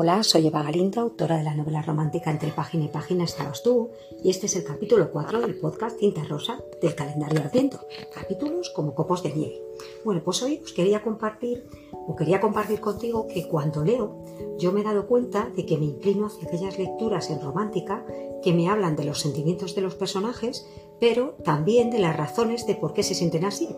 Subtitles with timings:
[0.00, 3.90] Hola, soy Eva Galindo, autora de la novela romántica Entre página y página estabas tú,
[4.22, 7.80] y este es el capítulo 4 del podcast Tinta Rosa del calendario Adviento,
[8.14, 9.60] capítulos como copos de nieve.
[10.04, 11.66] Bueno, pues hoy os quería compartir,
[12.06, 14.24] o quería compartir contigo que cuando leo,
[14.56, 18.06] yo me he dado cuenta de que me inclino hacia aquellas lecturas en romántica
[18.40, 20.64] que me hablan de los sentimientos de los personajes,
[21.00, 23.68] pero también de las razones de por qué se sienten así.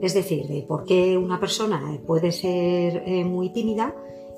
[0.00, 3.94] Es decir, de por qué una persona puede ser eh, muy tímida,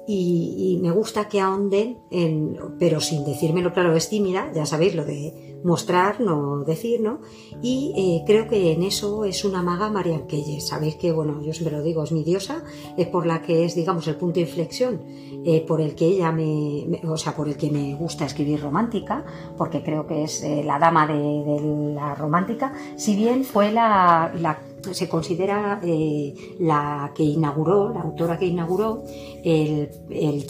[0.06, 5.04] y, me gusta que ahonden, en, pero sin decírmelo claro, es tímida, ya sabéis lo
[5.04, 7.20] de mostrar, no decir, ¿no?
[7.62, 10.66] Y eh, creo que en eso es una maga María Keyes.
[10.66, 12.64] Sabéis que, bueno, yo siempre lo digo, es mi diosa,
[12.96, 15.02] es por la que es, digamos, el punto de inflexión,
[15.44, 19.24] eh, por el que ella me, o sea, por el que me gusta escribir romántica,
[19.56, 24.32] porque creo que es eh, la dama de, la romántica, si bien fue la
[24.90, 29.04] se considera eh, la que inauguró, la autora que inauguró
[29.44, 30.46] el, el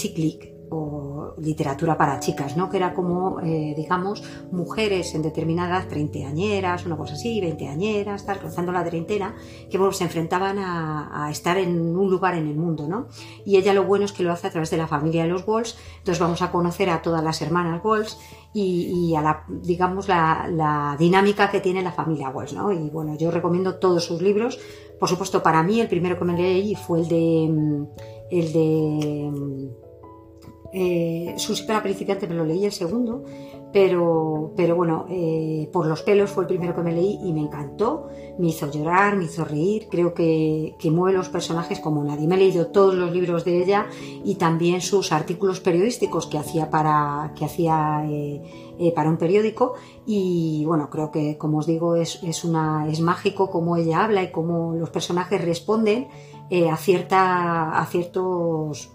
[1.38, 2.70] literatura para chicas, ¿no?
[2.70, 8.72] Que era como, eh, digamos, mujeres en determinadas treintañeras, una cosa así, veinteañeras, tal, rozando
[8.72, 9.34] la treintena,
[9.70, 13.06] que bueno, se enfrentaban a, estar en un lugar en el mundo, ¿no?
[13.44, 15.46] Y ella lo bueno es que lo hace a través de la familia de los
[15.46, 18.18] Walls, entonces vamos a conocer a todas las hermanas Walls
[18.54, 22.70] y, a la, digamos, la, dinámica que tiene la familia Wells, ¿no?
[22.72, 24.58] Y bueno, yo recomiendo todos sus libros.
[25.00, 27.86] Por supuesto, para mí el primero que me leí fue el de, mm,
[28.30, 29.81] el de mm,
[30.72, 33.24] eh, Susi para principiante, me lo leí el segundo,
[33.72, 37.40] pero, pero bueno, eh, por los pelos fue el primero que me leí y me
[37.40, 42.26] encantó, me hizo llorar, me hizo reír, creo que, que mueve los personajes como nadie.
[42.26, 43.86] Me he leído todos los libros de ella
[44.24, 48.42] y también sus artículos periodísticos que hacía para, que hacía, eh,
[48.78, 49.74] eh, para un periódico.
[50.06, 54.22] Y bueno, creo que como os digo es, es, una, es mágico cómo ella habla
[54.22, 56.08] y cómo los personajes responden
[56.70, 58.92] a, cierta, a ciertos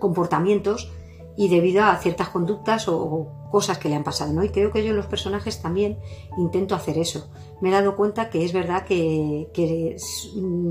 [0.00, 0.90] comportamientos
[1.36, 4.44] y debido a ciertas conductas o, cosas que le han pasado, ¿no?
[4.44, 5.98] Y creo que yo en los personajes también
[6.36, 7.30] intento hacer eso.
[7.60, 9.48] Me he dado cuenta que es verdad que,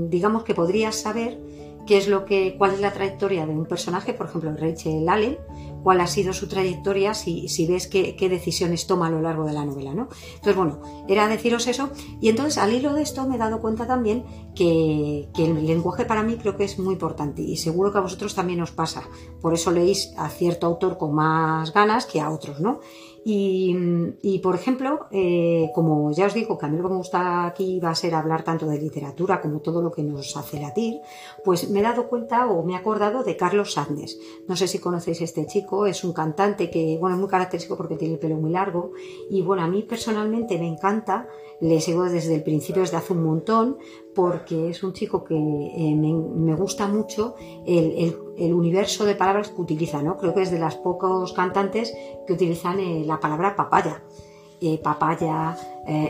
[0.08, 1.40] digamos que podrías saber
[1.86, 5.38] qué es lo que, cuál es la trayectoria de un personaje, por ejemplo, Rachel Allen,
[5.86, 9.52] cuál ha sido su trayectoria, si, ves qué, qué, decisiones toma a lo largo de
[9.52, 10.08] la novela, ¿no?
[10.34, 13.86] Entonces, bueno, era deciros eso, y entonces al hilo de esto me he dado cuenta
[13.86, 14.24] también
[14.56, 18.00] que, que el lenguaje para mí creo que es muy importante, y seguro que a
[18.00, 19.04] vosotros también os pasa,
[19.40, 22.80] por eso leéis a cierto autor con más ganas que a otros, ¿no?
[23.28, 27.44] Y, por ejemplo, eh, como ya os digo que a mí lo que me gusta
[27.44, 31.00] aquí va a ser hablar tanto de literatura como todo lo que nos hace latir,
[31.44, 34.16] pues me he dado cuenta o me he acordado de Carlos Sadnes.
[34.46, 37.96] No sé si conocéis este chico, es un cantante que, bueno, es muy característico porque
[37.96, 38.92] tiene el pelo muy largo
[39.28, 41.26] y bueno, a mí personalmente me encanta
[41.60, 43.78] le sigo desde el principio, desde hace un montón,
[44.16, 48.16] porque es un chico que eh, me, gusta mucho el,
[48.54, 50.16] universo de palabras que utiliza, ¿no?
[50.16, 51.94] Creo que es de los pocos cantantes
[52.26, 54.02] que utilizan eh, la palabra papaya.
[54.58, 55.54] Eh, papaya,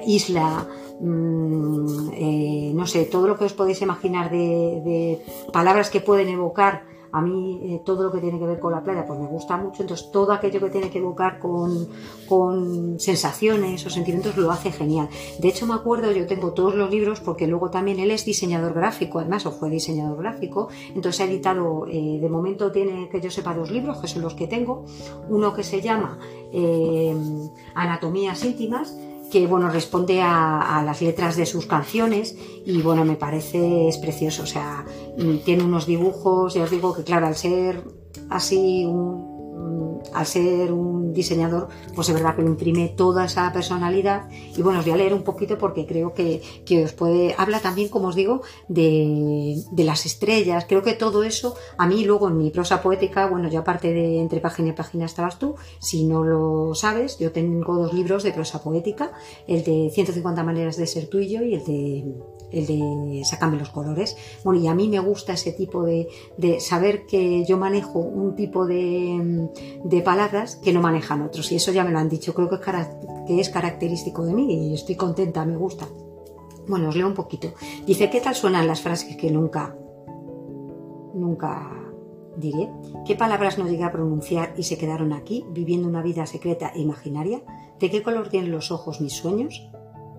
[0.06, 0.68] isla,
[1.00, 5.20] mm, no sé, todo lo que os podéis imaginar de
[5.52, 6.84] palabras que pueden evocar
[7.16, 9.56] a mí eh, todo lo que tiene que ver con la playa pues me gusta
[9.56, 11.88] mucho, entonces todo aquello que tiene que evocar con,
[12.28, 15.08] con sensaciones o sentimientos lo hace genial.
[15.38, 18.74] De hecho me acuerdo, yo tengo todos los libros porque luego también él es diseñador
[18.74, 23.30] gráfico, además, o fue diseñador gráfico, entonces ha editado, eh, de momento tiene que yo
[23.30, 24.84] sepa dos libros, que son los que tengo,
[25.30, 26.18] uno que se llama
[26.52, 27.16] eh,
[27.74, 28.94] Anatomías íntimas,
[29.30, 34.44] que bueno, responde a, las letras de sus canciones y bueno, me parece es precioso,
[34.44, 34.84] o sea,
[35.18, 37.82] mm, tiene unos dibujos, ya os digo que claro, al ser
[38.30, 44.28] así un, al ser un diseñador, pues es verdad que le imprime toda esa personalidad.
[44.56, 46.40] Y bueno, os voy a leer un poquito porque creo que,
[46.84, 47.34] os puede.
[47.38, 50.66] Habla también, como os digo, de, las estrellas.
[50.68, 54.20] Creo que todo eso, a mí luego en mi prosa poética, bueno, yo aparte de
[54.20, 58.32] entre página y página estabas tú, si no lo sabes, yo tengo dos libros de
[58.32, 59.12] prosa poética,
[59.46, 62.04] el de 150 maneras de ser tú y el de
[62.52, 64.16] el de sácame los colores.
[64.44, 66.08] Bueno, y a mí me gusta ese tipo de,
[66.60, 70.80] saber que yo manejo un tipo de, palabras que no
[71.22, 71.50] otros.
[71.52, 72.62] Y eso ya me lo han dicho, creo que es,
[73.26, 75.86] que es característico de mí y estoy contenta, me gusta.
[76.68, 77.48] Bueno, os leo un poquito.
[77.86, 79.76] Dice, ¿qué tal suenan las frases que nunca,
[81.14, 81.70] nunca
[82.36, 82.70] diré?
[83.06, 86.80] ¿Qué palabras no llegué a pronunciar y se quedaron aquí, viviendo una vida secreta e
[86.80, 87.42] imaginaria?
[87.78, 89.70] ¿De qué color tienen los ojos mis sueños?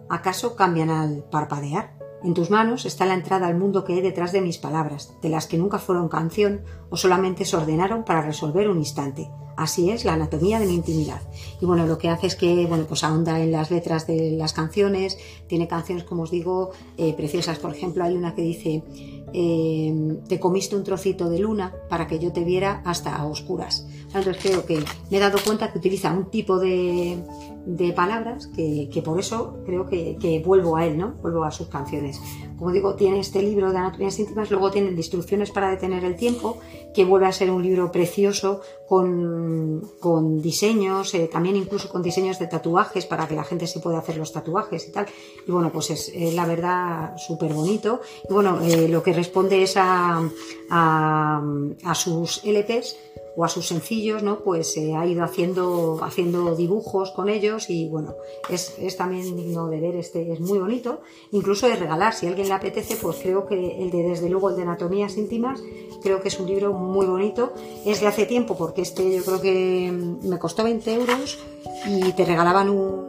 [0.09, 1.96] ¿Acaso cambian al parpadear?
[2.23, 5.29] En tus manos está la entrada al mundo que hay detrás de mis palabras, de
[5.29, 9.29] las que nunca fueron canción o solamente se ordenaron para resolver un instante.
[9.55, 11.21] Así es la anatomía de mi intimidad.
[11.59, 14.53] Y bueno, lo que hace es que, bueno, pues ahonda en las letras de las
[14.53, 15.17] canciones,
[15.47, 17.57] tiene canciones, como os digo, eh, preciosas.
[17.57, 18.83] Por ejemplo, hay una que dice,
[19.33, 23.87] eh, te comiste un trocito de luna para que yo te viera hasta a oscuras.
[24.07, 27.17] Entonces creo que me he dado cuenta que utiliza un tipo de,
[27.65, 31.13] de palabras que, que, por eso creo que, que, vuelvo a él, ¿no?
[31.21, 32.19] Vuelvo a sus canciones.
[32.57, 36.57] Como digo, tiene este libro de anatomías íntimas, luego tiene instrucciones para detener el tiempo,
[36.93, 42.39] que vuelve a ser un libro precioso con, con diseños, eh, también incluso con diseños
[42.39, 45.05] de tatuajes para que la gente se pueda hacer los tatuajes y tal.
[45.47, 48.01] Y bueno, pues es la verdad súper bonito.
[48.29, 50.21] Y bueno, eh, lo que responde es a,
[50.69, 52.95] a sus LPs
[53.37, 54.39] o a sus sencillos, ¿no?
[54.39, 58.15] Pues se ha ido haciendo, haciendo dibujos con ellos y bueno,
[58.49, 61.01] es, es, también digno de ver, este es muy bonito,
[61.31, 64.49] incluso de regalar, si a alguien le apetece, pues creo que el de, desde luego,
[64.49, 65.61] el de Anatomías íntimas,
[66.01, 67.53] creo que es un libro muy bonito,
[67.85, 69.91] es de hace tiempo, porque este yo creo que
[70.23, 71.37] me costó 20 euros
[71.85, 73.05] y te regalaban un,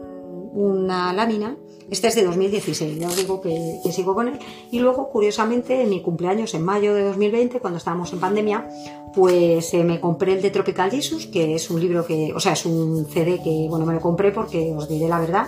[0.53, 1.57] una lámina
[1.91, 4.39] este es de 2016, ya os digo que, sigo con él.
[4.71, 8.67] Y luego, curiosamente, en mi cumpleaños, en mayo de 2020, cuando estábamos en pandemia,
[9.13, 12.53] pues eh, me compré el de Tropical Jesus, que es un libro que, o sea,
[12.53, 15.47] es un CD que, bueno, me lo compré porque, os diré la verdad,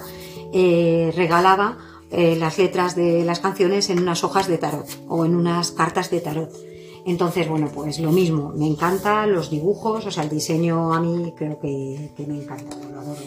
[0.51, 1.77] eh, regalaba
[2.09, 6.09] eh, las letras de las canciones en unas hojas de tarot o en unas cartas
[6.09, 6.51] de tarot.
[7.05, 11.33] Entonces, bueno, pues lo mismo, me encanta los dibujos, o sea, el diseño a mí
[11.35, 13.21] creo que, que me encanta, lo adoro.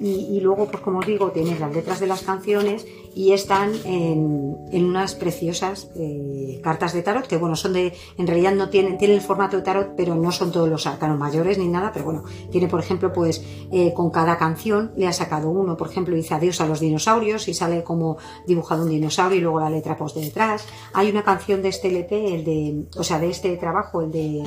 [0.00, 3.72] Y, y, luego, pues como os digo, tienes las letras de las canciones y están
[3.84, 8.68] en, en unas preciosas eh, cartas de tarot, que bueno, son de, en realidad no
[8.70, 11.92] tienen, tienen el formato de tarot, pero no son todos los arcanos mayores ni nada,
[11.92, 15.88] pero bueno, tiene por ejemplo, pues eh, con cada canción le ha sacado uno, por
[15.88, 18.16] ejemplo, dice adiós a los dinosaurios y sale como
[18.46, 20.66] dibujado un dinosaurio y luego la letra post de detrás.
[20.92, 24.42] Hay una canción de este LP, el de, o sea, de este trabajo, el de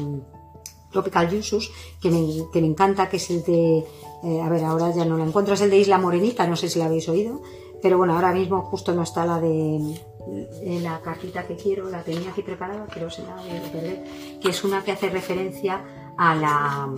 [0.91, 1.69] Tropical Juices,
[2.01, 3.85] que me, que me encanta, que es el de,
[4.23, 6.69] eh, a ver, ahora ya no lo encuentro, es el de Isla Morenita, no sé
[6.69, 7.41] si la habéis oído,
[7.81, 9.99] pero bueno, ahora mismo justo no está la de
[10.81, 14.03] la cartita que quiero, la tenía aquí preparada, pero se la voy a perder,
[14.41, 15.83] que es una que hace referencia
[16.17, 16.89] a la,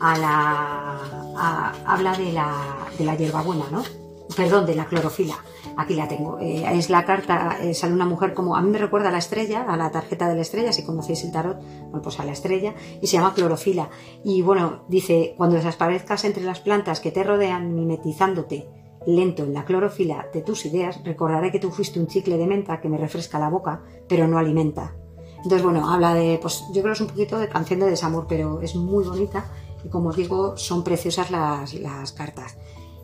[0.00, 1.00] a la,
[1.36, 4.05] a, habla de la, de la hierbabuena, ¿no?
[4.34, 5.36] Perdón, de la clorofila.
[5.76, 6.38] Aquí la tengo.
[6.40, 9.18] Eh, es la carta, eh, sale una mujer como, a mí me recuerda a la
[9.18, 12.32] estrella, a la tarjeta de la estrella, si conocéis el tarot, bueno, pues a la
[12.32, 13.88] estrella, y se llama clorofila.
[14.24, 18.68] Y bueno, dice, cuando desaparezcas entre las plantas que te rodean, mimetizándote
[19.06, 22.80] lento en la clorofila de tus ideas, recordaré que tú fuiste un chicle de menta
[22.80, 24.94] que me refresca la boca, pero no alimenta.
[25.36, 28.26] Entonces, bueno, habla de, pues yo creo que es un poquito de canción de desamor,
[28.28, 29.44] pero es muy bonita
[29.84, 32.56] y como os digo, son preciosas las, las cartas.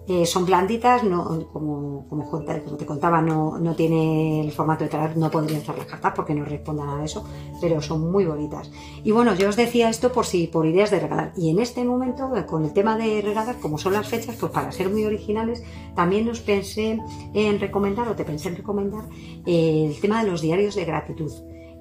[0.08, 2.44] Eh, son blanditas, no, como, como,
[2.76, 6.34] te contaba, no, no tiene el formato de tarot, no podría estar las cartas porque
[6.34, 7.25] no responda nada de eso,
[7.60, 8.70] pero son muy bonitas.
[9.04, 11.32] Y bueno, yo os decía esto por si por ideas de regalar.
[11.37, 14.50] Y en este momento, eh, con el tema de regalar, como son las fechas, pues
[14.50, 15.62] para ser muy originales,
[15.94, 16.99] también os pensé
[17.32, 19.04] en recomendar, o te pensé en recomendar,
[19.46, 21.31] eh, el tema de los diarios de gratitud.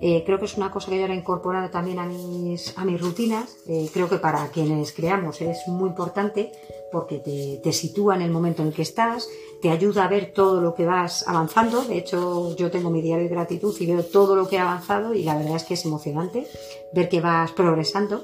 [0.01, 2.86] Eh, creo que es una cosa que yo ahora he incorporado también a mis, a
[2.86, 3.57] mis rutinas.
[3.68, 6.51] Eh, creo que para quienes creamos es muy importante
[6.92, 9.30] porque te, te, sitúa en el momento en el que estás,
[9.62, 11.83] te ayuda a ver todo lo que vas avanzando.
[11.83, 15.13] De hecho, yo tengo mi diario de gratitud y veo todo lo que he avanzado
[15.13, 16.47] y la verdad es que es emocionante
[16.94, 18.24] ver que vas progresando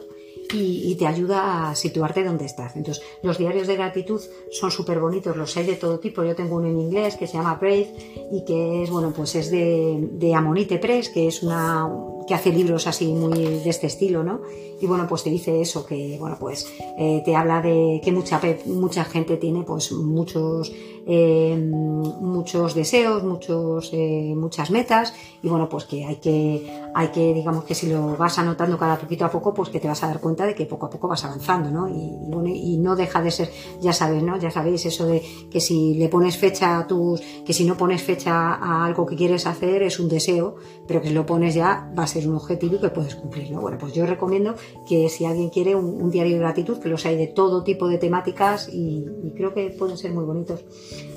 [0.54, 2.76] y, y, te ayuda a situarte donde estás.
[2.76, 4.22] Entonces, los diarios de gratitud
[4.52, 6.24] son súper bonitos, los hay de todo tipo.
[6.24, 7.94] Yo tengo uno en inglés que se llama Brave
[8.32, 11.88] y que es, bueno, pues es de, de Amonite Press, que es una
[12.28, 14.42] que hace libros así muy de este estilo, ¿no?
[14.80, 16.68] Y bueno, pues te dice eso, que bueno, pues
[17.00, 20.72] eh, te habla de que mucha, mucha gente tiene pues muchos,
[21.08, 21.58] eh,
[22.20, 27.64] muchos deseos, muchos, eh, muchas metas y bueno, pues que hay que, hay que, digamos
[27.64, 30.20] que si lo vas anotando cada poquito a poco, pues que te vas a dar
[30.20, 31.88] cuenta de que poco a poco vas avanzando, ¿no?
[31.88, 33.50] Y, y bueno, y no deja de ser,
[33.82, 34.38] ya sabes, ¿no?
[34.38, 38.04] Ya sabéis eso de que si le pones fecha a tus, que si no pones
[38.04, 40.56] fecha a algo que quieres hacer es un deseo,
[40.88, 43.62] pero que si lo pones ya va a ser un objetivo y que puedes cumplirlo.
[43.62, 44.56] Bueno, pues yo recomiendo
[44.88, 47.88] que si alguien quiere un, un diario de gratitud, que los hay de todo tipo
[47.88, 50.64] de temáticas y, y, creo que pueden ser muy bonitos.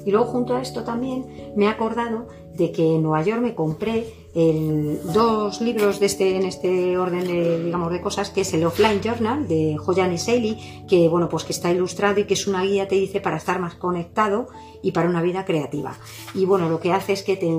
[0.04, 2.26] Y luego junto a esto también me he acordado
[2.56, 7.26] de que en Nueva York me compré el, dos libros de este, en este orden
[7.26, 11.28] de, digamos, de cosas, que es el Offline Journal de Joyan y Saley, que, bueno,
[11.28, 14.48] pues que está ilustrado y que es una guía, te dice, para estar más conectado
[14.82, 15.98] y para una vida creativa.
[16.34, 17.50] Y bueno, lo que hace es que te,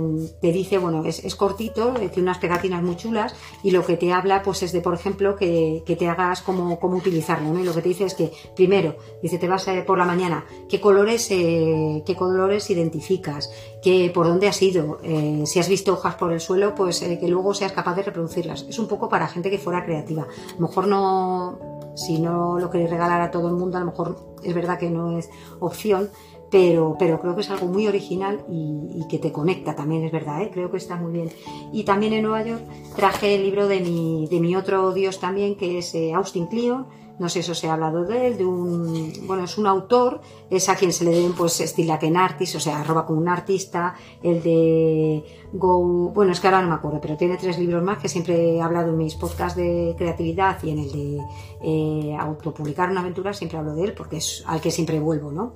[0.42, 4.14] te dice, bueno, es, es, cortito, tiene unas pegatinas muy chulas y lo que te
[4.14, 7.60] habla, pues es de, por ejemplo, que, que te hagas cómo, cómo utilizarlo.
[7.60, 10.46] Y lo que te dice es que, primero, dice, te vas a, por la mañana,
[10.70, 13.52] ¿qué colores, eh, qué colores identificas?
[13.84, 14.81] ¿Qué, por dónde has ido?
[15.04, 18.04] Eh, si has visto hojas por el suelo, pues eh, que luego seas capaz de
[18.04, 18.66] reproducirlas.
[18.70, 20.24] Es un poco para gente que fuera creativa.
[20.24, 21.60] A lo mejor no,
[21.96, 24.90] si no lo queréis regalar a todo el mundo, a lo mejor es verdad que
[24.90, 26.10] no es opción,
[26.50, 30.42] pero, pero creo que es algo muy original y, que te conecta también, es verdad,
[30.42, 30.52] ¿eh?
[30.54, 31.30] creo que está muy bien.
[31.72, 32.62] Y también en Nueva York
[32.96, 36.88] traje el libro de mi, de mi otro dios también, que es Austin Kleon,
[37.22, 40.68] no sé si os he hablado de él, de un, bueno, es un autor, es
[40.70, 43.30] a quien se le deben pues estilo que en artist, o sea, arroba como un
[43.30, 45.24] artista, el de
[45.54, 48.56] Go, bueno, es que ahora no me acuerdo, pero tiene tres libros más que siempre
[48.56, 51.20] he hablado en mis podcasts de creatividad y en el de
[51.62, 55.54] eh, autopublicar una aventura, siempre hablo de él porque es al que siempre vuelvo, ¿no?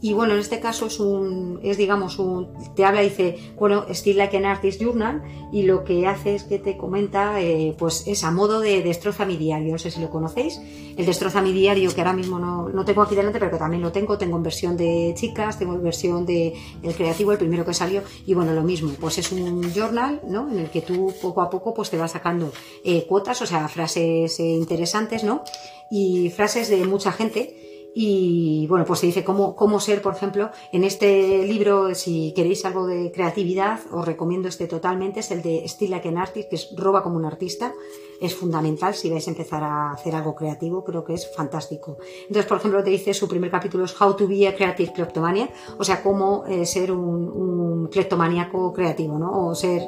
[0.00, 4.18] Y bueno, en este caso es un, es digamos un, te habla, dice, bueno, Still
[4.18, 5.22] Like an Artist Journal,
[5.52, 9.24] y lo que hace es que te comenta, eh, pues es a modo de destroza
[9.24, 10.60] mi diario, no sé si lo conocéis,
[10.96, 13.82] el destroza mi diario, que ahora mismo no, no tengo aquí delante, pero que también
[13.82, 17.64] lo tengo, tengo en versión de chicas, tengo en versión de el creativo, el primero
[17.64, 20.50] que salió, y bueno, lo mismo, pues es un journal, ¿no?
[20.50, 22.52] En el que tú poco a poco pues te vas sacando
[22.84, 25.42] eh, cuotas, o sea, frases eh, interesantes, ¿no?
[25.90, 27.65] Y frases de mucha gente,
[27.98, 32.62] y bueno, pues se dice cómo, cómo ser, por ejemplo, en este libro, si queréis
[32.66, 36.56] algo de creatividad, os recomiendo este totalmente, es el de Still Like an Artist, que
[36.56, 37.72] es roba como un artista.
[38.20, 41.96] Es fundamental si vais a empezar a hacer algo creativo, creo que es fantástico.
[42.20, 45.54] Entonces, por ejemplo, te dice su primer capítulo es How to be a Creative Kleptomaniac,
[45.78, 49.48] o sea, cómo eh, ser un, un creativo, ¿no?
[49.48, 49.80] O ser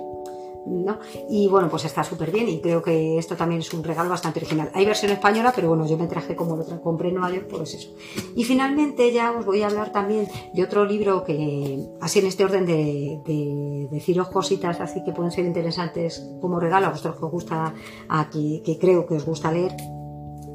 [1.28, 4.40] y bueno, pues está súper bien y creo que esto también es un regalo bastante
[4.40, 4.70] original.
[4.75, 7.75] Hay versión española, pero bueno, yo me traje como lo compré en Nueva York, pues
[7.75, 7.94] eso.
[8.34, 12.44] Y finalmente ya os voy a hablar también de otro libro que, así en este
[12.44, 17.25] orden de, de deciros cositas así que pueden ser interesantes como regalo a vosotros que
[17.25, 17.75] os gusta,
[18.08, 19.72] aquí que creo que os gusta leer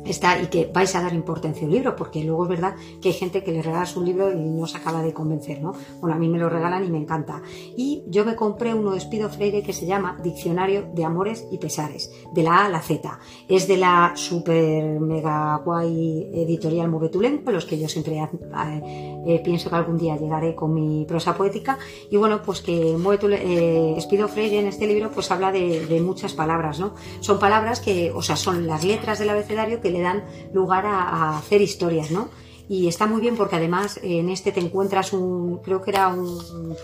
[0.05, 3.10] está y que vais a dar importancia a un libro, porque luego es verdad que
[3.10, 5.74] hay gente que le regalas un libro y no se acaba de convencer, ¿no?
[6.00, 7.41] Bueno, a mí me lo regalan y me encanta.
[7.75, 11.57] Y yo me compré uno de Espido Freire que se llama Diccionario de Amores y
[11.57, 13.19] Pesares, de la A a la Z.
[13.48, 19.69] Es de la super mega guay editorial Movetulenco, los que yo siempre eh, eh, pienso
[19.69, 21.77] que algún día llegaré con mi prosa poética.
[22.10, 26.33] Y bueno, pues que eh, Espido Freire en este libro pues habla de, de muchas
[26.33, 26.93] palabras, ¿no?
[27.22, 31.38] Son palabras que, o sea, son las letras del abecedario que le dan lugar a,
[31.38, 32.30] hacer historias, ¿no?
[32.68, 36.76] Y está muy bien porque además en este te encuentras un, creo que era un,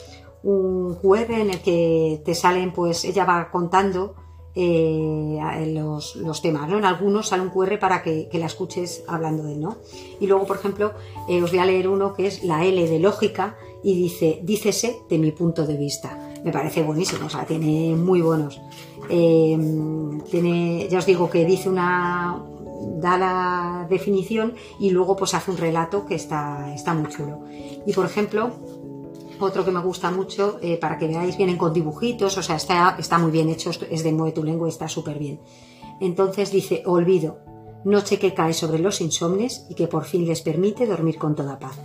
[0.44, 4.16] un QR en el que te salen, pues ella va contando
[4.56, 5.40] eh,
[5.74, 6.78] los, los, temas, ¿no?
[6.78, 9.78] En algunos sale un QR para que, que, la escuches hablando de él, ¿no?
[10.20, 10.94] Y luego, por ejemplo,
[11.28, 14.98] eh, os voy a leer uno que es la L de lógica y dice, dícese
[15.10, 16.34] de mi punto de vista.
[16.44, 18.60] Me parece buenísimo, o sea, tiene muy buenos.
[19.10, 19.58] Eh,
[20.30, 22.44] tiene, ya os digo que dice una,
[22.98, 27.42] da la definición y luego pues hace un relato que está, está muy chulo.
[27.86, 28.52] Y por ejemplo,
[29.40, 32.96] otro que me gusta mucho, eh, para que veáis, vienen con dibujitos, o sea, está,
[33.00, 35.40] está muy bien hecho, es de Mueve tu lengua está súper bien.
[36.00, 37.40] Entonces dice, olvido,
[37.84, 41.60] noche que cae sobre los insomnes y que por fin les permite dormir con toda
[41.60, 41.78] paz.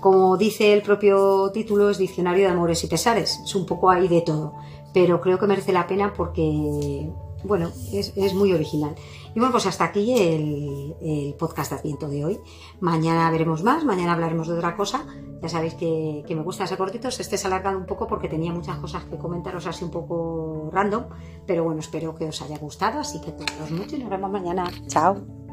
[0.00, 4.08] Como dice el propio título, es Diccionario de Amores y Pesares, es un poco ahí
[4.08, 4.54] de todo,
[4.92, 7.10] pero creo que merece la pena porque,
[7.44, 8.94] bueno, es, es muy original.
[9.34, 12.40] Y bueno, pues hasta aquí el, podcast de Adviento de hoy.
[12.80, 15.06] Mañana veremos más, mañana hablaremos de otra cosa.
[15.40, 18.76] Ya sabéis que, me gusta ser cortito, se esté alargando un poco porque tenía muchas
[18.78, 21.04] cosas que comentaros así un poco random,
[21.46, 24.70] pero bueno, espero que os haya gustado, así que todos mucho y nos vemos mañana.
[24.88, 25.49] Chao.